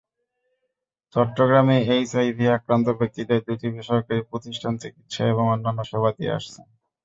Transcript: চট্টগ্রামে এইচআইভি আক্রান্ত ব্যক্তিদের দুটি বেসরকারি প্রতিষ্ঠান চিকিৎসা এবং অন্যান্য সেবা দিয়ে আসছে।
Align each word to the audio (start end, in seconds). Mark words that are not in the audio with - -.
চট্টগ্রামে 1.15 1.77
এইচআইভি 1.89 2.45
আক্রান্ত 2.57 2.87
ব্যক্তিদের 2.99 3.39
দুটি 3.47 3.67
বেসরকারি 3.75 4.21
প্রতিষ্ঠান 4.29 4.73
চিকিৎসা 4.81 5.23
এবং 5.33 5.45
অন্যান্য 5.47 5.79
সেবা 5.89 6.09
দিয়ে 6.17 6.35
আসছে। 6.37 6.59